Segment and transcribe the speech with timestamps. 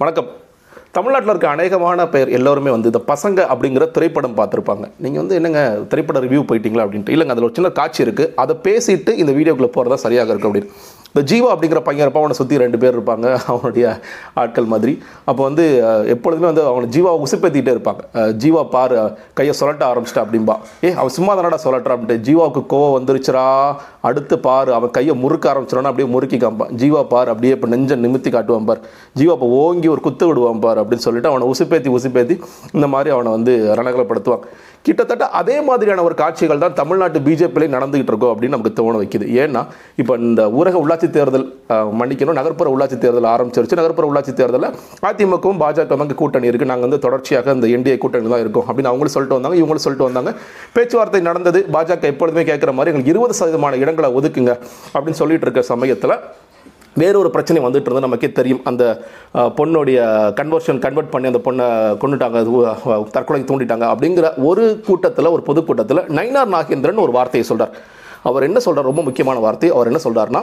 [0.00, 0.26] வணக்கம்.
[0.96, 4.84] தமிழ்நாட்டில் இருக்க அநேகமான பேர் எல்லோருமே வந்து இந்த பசங்க அப்படிங்கிற திரைப்படம் பார்த்துருப்பாங்க.
[5.04, 7.14] நீங்கள் வந்து என்னங்க திரைப்பட ரிவ்யூ போயிட்டீங்களா அப்படின்ட்டு?
[7.14, 10.70] இல்லைங்க அதில் ஒரு சின்ன காட்சி இருக்குது அதை பேசிட்டு இந்த வீடியோக்குள்ளே போகிறதா சரியாக இருக்குது அப்படின்னு.
[11.16, 12.24] இந்த ஜீவா அப்படிங்கிற பையன் இருப்பான்.
[12.24, 13.26] அவனை சுற்றி ரெண்டு பேர் இருப்பாங்க.
[13.52, 13.84] அவனுடைய
[14.40, 14.92] ஆட்கள் மாதிரி.
[15.28, 15.64] அப்போ வந்து
[16.14, 18.02] எப்பொழுதுமே வந்து அவனை ஜீவாவை உசுப்பேத்திட்டே இருப்பாங்க.
[18.42, 18.96] ஜீவா பாரு
[19.38, 23.46] கையை சொல்லட்ட ஆரம்பிச்சிட்டா அப்படின்பா ஏ அவன் சும்மா தானடா சொல்லட்டா அப்படின்ட்டு ஜீவாவுக்கு கோவம் வந்துருச்சுடா.
[24.08, 28.32] அடுத்து பாரு அவன் கையை முறுக்க ஆரம்பிச்சிடானா அப்படியே முறுக்கி காம்பான் ஜீவா பார் அப்படியே இப்போ நெஞ்ச நிமித்தி
[28.36, 28.82] காட்டுவான் பார்.
[29.20, 32.36] ஜீவா இப்போ ஓங்கி ஒரு குத்து விடுவான் பார் அப்படின்னு சொல்லிட்டு அவனை உசுப்பேத்தி உசுப்பேத்தி
[32.76, 34.44] இந்த மாதிரி அவனை வந்து ரணகலப்படுத்துவான்.
[34.86, 39.26] கிட்டத்தட்ட அதே மாதிரியான ஒரு காட்சிகள் தான் தமிழ்நாட்டு பிஜேபியிலே நடந்துகிட்டு இருக்கோம் அப்படின்னு நமக்கு தோண வைக்குது.
[39.42, 39.62] ஏன்னா
[40.02, 41.46] இப்போ இந்த ஊரக உள்ளாட்சி தேர்தல்
[42.00, 42.38] மன்னிக்கணும்.
[42.38, 43.78] நகர்ப்புற உள்ளாட்சி தேர்தல் ஆரம்பிச்சிருச்சு.
[43.80, 44.70] நகர்ப்புற உள்ளாட்சி தேர்தலில்
[45.10, 48.66] அதிமுகவும் பாஜக வந்து கூட்டணி இருக்குது நாங்கள் வந்து தொடர்ச்சியாக இந்த என்டிஏ கூட்டணி தான் இருக்கும்.
[48.68, 49.58] அப்படின்னு அவங்களும் சொல்லிட்டு வந்தாங்க.
[49.62, 50.32] இவங்களும் சொல்லிட்டு வந்தாங்க.
[50.78, 51.62] பேச்சுவார்த்தை நடந்தது.
[51.76, 54.54] பாஜக எப்பொழுதுமே கேட்குற மாதிரி எங்களுக்கு இருபது சதவீதமான இடங்களை ஒதுக்குங்க
[54.94, 56.16] அப்படின்னு சொல்லிட்டு இருக்க சமயத்தில்
[57.00, 58.06] வேறொரு பிரச்சனை வந்துட்டு இருந்தது.
[58.06, 58.60] நமக்கே தெரியும்.
[58.70, 58.82] அந்த
[59.58, 59.98] பொண்ணுடைய
[60.38, 61.66] கன்வர்ஷன் கன்வெர்ட் பண்ணி அந்த பொண்ணை
[62.02, 62.52] கொண்டுட்டாங்க அது,
[63.16, 67.74] தற்கொலை தூண்டிட்டாங்க அப்படிங்கிற ஒரு கூட்டத்தில் ஒரு பொதுக்கூட்டத்தில் நயினார் நாகேந்திரன் ஒரு வார்த்தையை சொல்கிறார்
[68.28, 69.68] அவர் என்ன சொல்கிறார் ரொம்ப முக்கியமான வார்த்தை.
[69.74, 70.42] அவர் என்ன சொல்கிறாருன்னா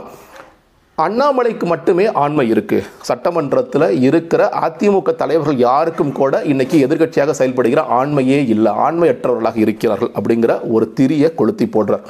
[1.05, 2.77] அண்ணாமலைக்கு மட்டுமே ஆண்மை இருக்கு.
[3.09, 8.71] சட்டமன்றத்தில் இருக்கிற அதிமுக தலைவர்கள் யாருக்கும் கூட இன்னைக்கு எதிர்க்கட்சியாக செயல்படுகிற ஆண்மையே இல்லை.
[8.85, 12.05] ஆண்மையற்றவர்களாக இருக்கிறார்கள் அப்படிங்கிற ஒரு திரியை கொளுத்தி போடுறார்.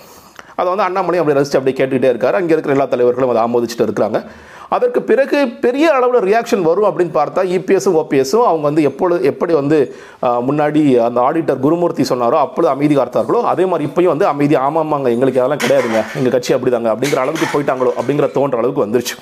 [0.55, 2.37] அதை வந்து அண்ணாமலை அப்படி ரசிச்சு அப்படியே கேட்டுக்கிட்டே இருக்காரு.
[2.39, 4.19] அங்கே இருக்கிற எல்லா தலைவர்களும் அதை ஆமோதிச்சுட்டு இருக்கிறாங்க.
[4.75, 9.77] அதற்கு பிறகு பெரிய அளவில் ரியாக்ஷன் வரும் அப்படின்னு பார்த்தா இபிஎஸும் ஓபிஎஸும் அவங்க வந்து எப்பொழுது எப்படி வந்து
[10.47, 15.41] முன்னாடி அந்த ஆடிட்டர் குருமூர்த்தி சொன்னாரோ அப்பொழுது அமைதி காத்தார்களோ அதே மாதிரி இப்பயும் வந்து அமைதி ஆமாமாங்க எங்களுக்கு
[15.41, 19.17] அதெல்லாம் கிடையாதுங்க எங்கள் கட்சி அப்படிதாங்க அப்படிங்கிற அளவுக்கு போயிட்டாங்களோ அப்படிங்கிற தோன்ற அளவுக்கு வந்துருச்சு.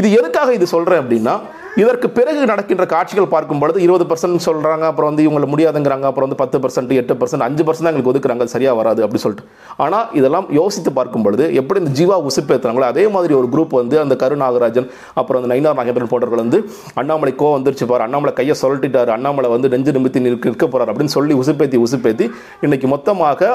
[0.00, 1.34] இது எதுக்காக இது சொல்கிறேன் அப்படின்னா
[1.80, 6.38] இதற்கு பிறகு நடக்கின்ற காட்சிகள் பார்க்கும் பொழுது இருபது பர்சன்ட் சொல்கிறாங்க அப்புறம் வந்து இவங்களை முடியாதுங்கிறாங்க அப்புறம் வந்து
[6.40, 9.44] பத்து பர்சன்ட் எட்டு பர்சன்ட் அஞ்சு பர்சன்ட் தான் எங்களுக்கு ஒதுக்குறாங்க சரியாக வராது அப்படி சொல்லிட்டு.
[9.76, 14.16] ஆனால் இதெல்லாம் யோசித்து பார்க்கும் பொழுது எப்படி இந்த ஜீவா உசுப்பேற்றுறாங்களோ அதே மாதிரி ஒரு குரூப் வந்து அந்த
[14.22, 16.60] கருநாகராஜன் அப்புறம் அந்த நயினார் நாகேந்திரன் போன்றவர்கள் வந்து
[16.94, 21.16] அண்ணாமலை கோ வந்துருச்சு பாரு அண்ணாமலை கையை சொல்லிட்டார் அண்ணாமலை வந்து நெஞ்சு நிமித்தி நிற்க நிற்க போகிறார் அப்படின்னு
[21.16, 22.28] சொல்லி உசுப்பேத்தி உசுப்பேத்தி
[22.60, 23.52] இன்னைக்கு மொத்தமாக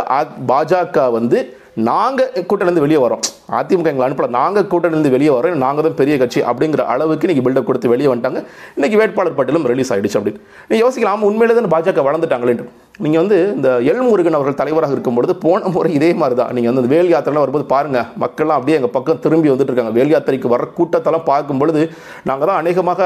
[0.49, 1.39] பாஜக வந்து
[1.85, 3.23] நாங்கள் கூட்டிலேருந்து வெளியே வரோம்
[3.59, 4.29] அதிமுக எங்களை அனுப்பல.
[4.39, 8.41] நாங்கள் கூட்டணிலேருந்து வெளியே வரோம் நாங்கள் தான் பெரிய கட்சி அப்படிங்கிற அளவுக்கு இன்றைக்கி பில்டப் கொடுத்து வெளியே வந்துட்டாங்க.
[8.77, 10.41] இன்னைக்கு வேட்பாளர் பட்டியலும் ரிலீஸ் ஆகிடுச்சு அப்படின்னு.
[10.71, 12.73] நீ யோசிக்கலாம் உண்மையிலே தான் பாஜக வளர்ந்துட்டாங்களேன்ட்டு
[13.05, 16.51] நீங்கள் வந்து இந்த எல்முருகன் அவர்கள் தலைவராக இருக்கும்பொழுது போன முறை இதே மாதிரி தான்.
[16.55, 19.93] நீங்கள் வந்து இந்த வேல் யாத்திரெலாம் வரும்போது பாருங்கள் மக்கள்லாம் அப்படியே எங்கள் பக்கம் திரும்பி வந்துட்டு இருக்காங்க.
[19.97, 21.81] வேல் யாத்திரைக்கு வர கூட்டத்தெல்லாம் பார்க்கும் பொழுது
[22.29, 23.01] நாங்கள் தான் அநேகமாக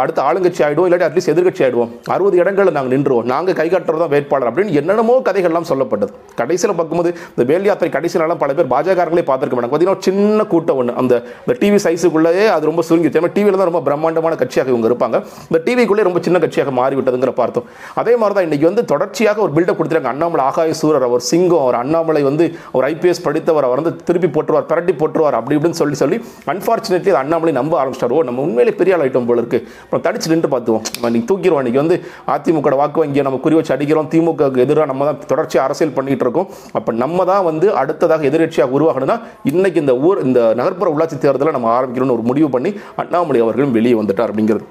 [0.00, 1.92] அடுத்த ஆளுங்கட்சி ஆகிடுவோம் இல்லாட்டி அட்லீஸ்ட் எதிர்கட்சி ஆயிடுவோம்.
[2.14, 3.26] அறுபது இடங்களில் நாங்கள் நின்றுவோம்.
[3.32, 6.12] நாங்கள் கை காட்டுறது தான் வேட்பாளர் அப்படின்னு என்னென்னமோ கதைகள்லாம் சொல்லப்பட்டது.
[6.42, 9.74] கடைசியில் பார்க்கும்போது இந்த வேல் யாத்திரை கடைசியிலலாம் பல பேர் பாஜகர்களே பார்த்துருக்க மாட்டாங்க.
[9.74, 11.14] பார்த்தீங்கன்னா ஒரு சின்ன கூட்டம் ஒன்று அந்த
[11.44, 15.16] இந்த டிவி சைஸுக்குள்ளேயே அது ரொம்ப சுருங்கி ஏன்னா டிவியில் தான் ரொம்ப பிரம்மாண்டமான கட்சியாக இவங்க இருப்பாங்க.
[15.50, 17.66] இந்த டிவிக்குள்ளே ரொம்ப சின்ன கட்சியாக மாறிவிட்டதுங்கிற பார்த்தோம்.
[18.00, 20.14] அதே மாதிரி தான் இன்னைக்கு வந்து தொடர்ச்சியாக ஒரு பில்டப் கொடுத்துருக்காங்க.
[20.14, 22.44] அண்ணாமலை ஆகாய சூரர் அவர் சிங்கம் அவர் அண்ணாமலை வந்து
[22.76, 26.18] ஒரு ஐபிஎஸ் படித்தவர் அவர் வந்து திருப்பி போட்டுருவார் பிரட்டி போட்டுருவார் அப்படி இப்படின்னு சொல்லி சொல்லி
[26.54, 28.14] அன்ஃபார்ச்சுனேட்லி அது அண்ணாமலை நம்ப ஆரம்பிச்சிட்டார்.
[28.18, 30.84] ஓ நம்ம உண்மையிலே பெரிய ஆள் ஐட்டம் போல இருக்குது அப்புறம் தடிச்சு நின்று பார்த்துவோம்.
[31.14, 31.98] நீங்கள் தூக்கிடுவோம் இன்னைக்கு வந்து
[32.34, 34.08] அதிமுக வாக்கு வங்கியை நம்ம குறி வச்சு அடிக்கிறோம்.
[34.12, 36.48] திமுக எதிராக நம்ம தான் தொடர்ச்சியாக அரசியல் பண்ணிட்டு இருக்கோம்.
[36.78, 39.16] அப்போ நம்ம தான் வந்து அடுத்ததாக எதிர்கட்சியாக உருவாகணும்னா
[39.50, 43.94] இன்னைக்கு இந்த ஊர் இந்த நகர்ப்புற உள்ளாட்சி தேர்தலை நம்ம ஆரம்பிக்கணும்னு ஒரு முடிவு பண்ணி அண்ணாமலை அவர்களும் வெளியே
[44.00, 44.64] வந்துட்டார் அப்படிங்கிறது.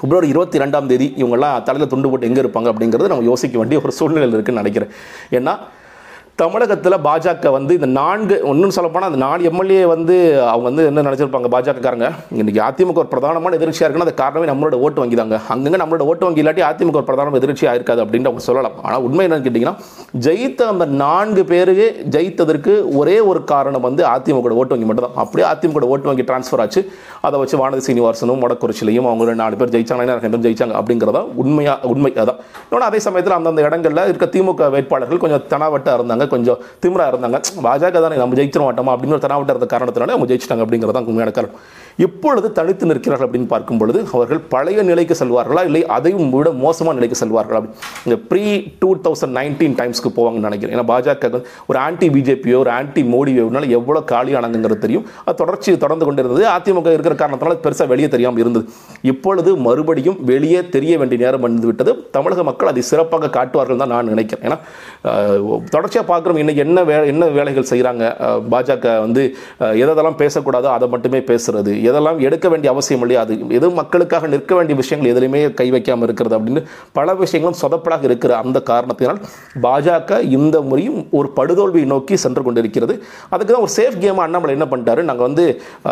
[0.00, 3.92] பிப்ரவரி இருபத்தி ரெண்டாம் தேதி இவங்கெல்லாம் தலையில் துண்டு போட்டு எங்கே இருப்பாங்க அப்படிங்கிறது நம்ம யோசிக்க வேண்டிய ஒரு
[3.92, 4.92] சூழ்நிலையில் இருக்குன்னு நினைக்கிறேன்.
[5.38, 5.54] ஏன்னா
[6.40, 10.14] தமிழகத்தில் பாஜக வந்து இந்த நான்கு ஒன்றும் சொல்லப்போனால் அந்த நாலு எம்எல்ஏ வந்து
[10.52, 12.06] அவங்க வந்து என்ன நினச்சிருப்பாங்க பாஜகக்காரங்க?
[12.40, 16.24] இன்றைக்கி அதிமுக ஒரு பிரதானமான எதிர்ச்சியாக இருக்குன்னா அது காரணமே நம்மளோட ஓட்டு வங்கி தாங்க அங்கங்கே நம்மளோட ஓட்டு
[16.26, 18.76] வங்கி இல்லாட்டி அதிமுக ஒரு பிரதான எதிர்ச்சியாக இருக்காது அப்படின்னு அவங்க சொல்லலாம்.
[18.84, 19.76] ஆனால் உண்மை என்னன்னு கேட்டிங்கன்னா
[20.26, 25.46] ஜெயித்த அந்த நான்கு பேருக்கு ஜெயித்ததற்கு ஒரே ஒரு காரணம் வந்து அதிமுக ஓட்டு வங்கி மட்டும் தான் அப்படியே
[25.50, 26.82] அதிமுக ஓட்டு வங்கி டிரான்ஸ்ஃபர் ஆச்சு.
[27.28, 32.14] அதை வச்சு வானதி சீனிவாசனும் மொடக்குறிச்சிலையும் அவங்க நாலு பேர் ஜெயிச்சாங்க ரெண்டு பேர் ஜெயிச்சாங்க அப்படிங்கிறதா உண்மையாக உண்மை
[32.24, 32.40] அதான்.
[32.64, 36.28] இன்னொன்று அதே சமயத்தில் அந்தந்த இடங்களில் இருக்க திமுக வேட்பாளர்கள் கொஞ்சம் தனாவட்டாக இருந்தாங்க.
[36.34, 37.40] கொஞ்சம் திமிரா இருந்தாங்க.
[37.66, 41.58] பாஜக தானே நம்ம ஜெயிச்சிட மாட்டோமா அப்படின்னு ஒரு தனாவட்ட இருந்த காரணத்தினால அவங்க ஜெயிச்சிட்டாங்க அப்படிங்கிறதான் உண்மையான காரணம்.
[42.06, 47.18] இப்பொழுது தனித்து நிற்கிறார்கள் அப்படின்னு பார்க்கும் பொழுது அவர்கள் பழைய நிலைக்கு செல்வார்களா இல்லை அதையும் விட மோசமான நிலைக்கு
[47.22, 47.74] செல்வார்களா அப்படி
[48.06, 48.44] இந்த ப்ரீ
[48.82, 50.74] டூ தௌசண்ட் நைன்டீன் டைம்ஸ்க்கு போவாங்கன்னு நினைக்கிறேன்.
[50.76, 51.40] ஏன்னா பாஜக
[51.70, 55.04] ஒரு ஆன்டி பிஜேபியோ ஒரு ஆன்டி மோடி வேவ்னால எவ்வளோ காலியானாங்கிறது தெரியும்.
[55.26, 56.44] அது தொடர்ச்சி தொடர்ந்து கொண்டிருந்தது.
[56.56, 58.64] அதிமுக இருக்கிற காரணத்தினால பெருசாக வெளியே தெரியாமல் இருந்தது.
[59.12, 61.94] இப்பொழுது மறுபடியும் வெளியே தெரிய வேண்டிய நேரம் வந்து விட்டது.
[62.16, 64.44] தமிழக மக்கள் அதை சிறப்பாக காட்டுவார்கள் தான் நான் நினைக்கிறேன்.
[64.48, 64.58] ஏன்னா
[65.74, 68.04] தொடர்ச்சியாக பார்க்குறோம் இன்றைக்கி என்ன வே என்ன வேலைகள் செய்கிறாங்க
[68.52, 69.22] பாஜக வந்து
[69.84, 74.76] எதெல்லாம் பேசக்கூடாதோ அதை மட்டுமே பேசுறது எதெல்லாம் எடுக்க வேண்டிய அவசியம் இல்லையா அது எது மக்களுக்காக நிற்க வேண்டிய
[74.82, 76.62] விஷயங்கள் எதுலையுமே கை வைக்காமல் இருக்கிறது அப்படின்னு
[76.98, 79.20] பல விஷயங்களும் சொதப்பலாக இருக்கிற அந்த காரணத்தினால்
[79.66, 82.94] பாஜக இந்த முறையும் ஒரு படுதோல்வியை நோக்கி சென்று கொண்டிருக்கிறது.
[83.32, 85.02] அதுக்கு தான் ஒரு சேஃப் கேமாக அண்ணாமலை என்ன பண்ணிட்டாரு?
[85.10, 85.44] நாங்கள் வந்து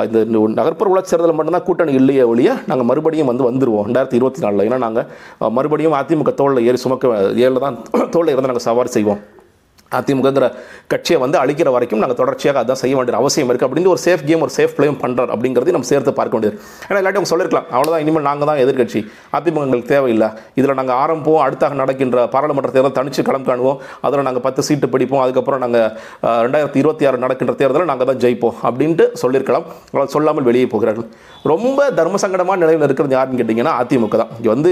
[0.09, 0.19] இந்த
[0.61, 4.67] நகர்ப்புற உள்ளாட்சி தேர்தலில் மட்டும்தான் கூட்டணி இல்லையே ஒழிய நாங்கள் மறுபடியும் வந்து வந்துருவோம் ரெண்டாயிரத்தி இருபத்தி நாலில்.
[4.69, 7.17] ஏன்னா நாங்கள் மறுபடியும் அதிமுக தோளில் ஏறி சுமக்க
[7.47, 7.79] ஏழில் தான்
[8.17, 9.23] தோளில் இருந்து நாங்கள் சவாரி செய்வோம்.
[9.96, 10.46] அதிமுகங்கிற
[10.93, 14.43] கட்சியை வந்து அழிக்கிற வரைக்கும் நாங்கள் தொடர்ச்சியாக அதான் செய்ய வேண்டிய அவசியம் இருக்குது அப்படின்னு ஒரு சேஃப் கேம்
[14.46, 16.56] ஒரு சேஃப் பிளேயும் பண்ணுறார் அப்படிங்கிறதையும் நம்ம சேர்த்து பார்க்க வேண்டியது.
[16.88, 19.00] ஏன்னா இல்லாட்டி அவங்க சொல்லிருக்கலாம் அவ்வளோதான் இனிமேல் நாங்கள் தான் எதிர்க்கட்சி.
[19.38, 20.29] அதிமுக எங்களுக்கு தேவையில்லை.
[20.61, 23.79] இதில் நாங்கள் ஆரம்பம் அடுத்தாக நடக்கின்ற பாராளுமன்ற தேர்தல் தனிச்சு களம் காணுவோம்.
[24.08, 25.23] அதில் நாங்கள் பத்து சீட்டு பிடிப்போம்.
[25.25, 25.88] அதுக்கப்புறம் நாங்கள்
[26.46, 29.67] ரெண்டாயிரத்தி இருபத்தி ஆறு நடக்கின்ற தேர்தலில் நாங்கள் தான் ஜெயிப்போம் அப்படின்ட்டு சொல்லியிருக்கலாம்.
[29.94, 31.08] ஆனால் சொல்லாமல் வெளியே போகிறார்கள்.
[31.52, 34.32] ரொம்ப தர்ம சங்கடமான நிலையில் இருக்கிறது யாருன்னு கேட்டிங்கன்னா அதிமுக தான்.
[34.38, 34.70] இங்கே வந்து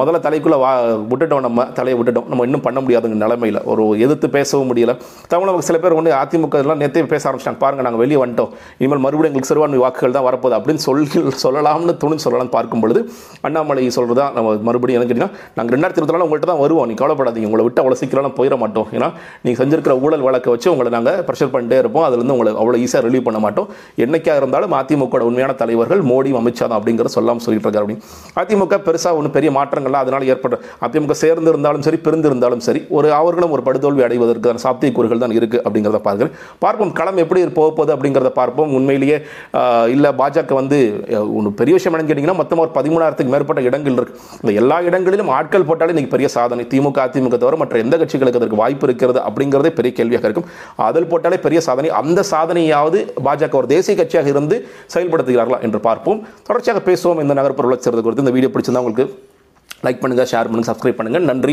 [0.00, 0.70] முதல்ல தலைக்குள்ளே வா
[1.12, 2.28] விட்டுட்டோம் நம்ம தலையை விட்டுட்டோம்.
[2.32, 3.62] நம்ம இன்னும் பண்ண முடியாதுங்க நிலைமையில்.
[3.72, 4.94] ஒரு எதிர்த்து பேசவும் முடியல.
[5.32, 7.60] தமிழக சில பேர் ஒன்று அதிமுக எல்லாம் நேற்றே பேச ஆரம்பிச்சிட்டாங்க.
[7.64, 8.50] பாருங்கள் நாங்கள் வெளியே வந்துட்டோம்.
[8.80, 11.06] இனிமேல் மறுபடியும் எங்களுக்கு சிறுபான்மை வாக்குகள் தான் வரப்போகுது அப்படின்னு சொல்லி
[11.44, 13.00] சொல்லலாம்னு துணிஞ்சு சொல்லலாம்னு பார்க்கும் பொழுது
[13.46, 16.86] அண்ணாமலை சொல்கிறதா நம்ம மறுபடியும் என்ன கேட்டீங்கன்னா நாங்கள் ரெண்டாயிரத்தி இருபத்தி நாலு உங்கள்கிட்ட தான் வருவோம்.
[16.90, 17.48] நீ கவலைப்படாதீங்க.
[17.50, 18.88] உங்களை விட்டு அவ்வளோ சீக்கிரம் போயிட மாட்டோம்.
[18.96, 19.08] ஏன்னா
[19.44, 22.04] நீங்கள் செஞ்சிருக்கிற ஊழல் வழக்கை வச்சு உங்களை நாங்கள் ப்ரெஷர் பண்ணிட்டே இருப்போம்.
[22.08, 23.68] அதுலேருந்து உங்களை அவ்வளோ ஈஸியாக ரிலீவ் பண்ண மாட்டோம்.
[24.04, 28.04] என்றைக்காக இருந்தாலும் அதிமுக உண்மையான தலைவர்கள் மோடி அமித்ஷா தான் அப்படிங்கிறத சொல்லாமல் சொல்லிட்டு இருக்காரு அப்படின்னு.
[28.40, 30.56] அதிமுக பெருசாக ஒன்றும் பெரிய மாற்றங்கள்லாம் அதனால் ஏற்பட்ட
[30.86, 35.34] அதிமுக சேர்ந்து இருந்தாலும் சரி பிரிந்து இருந்தாலும் சரி ஒரு அவர்களும் ஒரு படுதோல்வி தோல்வி அடைவதற்கான சாத்தியக்கூறுகள் தான்
[35.38, 36.32] இருக்குது அப்படிங்கிறத பார்க்குறேன்
[36.64, 38.70] பார்ப்போம் களம் எப்படி போக போகுது அப்படிங்கிறத பார்ப்போம்.
[38.78, 39.16] உண்மையிலேயே
[39.94, 40.78] இல்லை பாஜக வந்து
[41.38, 45.68] ஒன்று பெரிய விஷயம் என்னன்னு கேட்டிங்கன்னா மொத்தமாக ஒரு பதிமூணாயிரத்துக்கு மேற்பட்ட இடங்கள் இருக்குது இந்த எல்லா இடங்களிலும் ஆட்கள்
[45.70, 46.64] போட்டாலே இன்னைக்கு பெரிய சாதனை.
[46.72, 50.48] திமுக அதிமுக தவிர மற்ற எந்த கட்சிகளுக்கு அதற்கு வாய்ப்பு இருக்கிறது அப்படிங்கிறதே பெரிய கேள்வியாக இருக்கும்.
[50.88, 51.90] அதில் போட்டாலே பெரிய சாதனை.
[52.02, 54.58] அந்த சாதனையாவது பாஜக ஒரு தேசிய கட்சியாக இருந்து
[54.94, 56.20] செயல்படுத்துகிறார்களா என்று பார்ப்போம்.
[56.50, 58.24] தொடர்ச்சியாக பேசுவோம் இந்த நகர்ப்புற வளர்ச்சி குறித்து.
[58.26, 59.06] இந்த வீடியோ பிடிச்சிருந்தா உங்களுக்கு
[59.86, 61.46] லைக் பண்ணுங்கள் ஷேர் பண்ணுங்கள் சப்ஸ்கிரைப் பண்ணுங்கள் நன்றி.